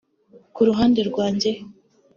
[0.55, 1.51] Ku ruhande rwanjye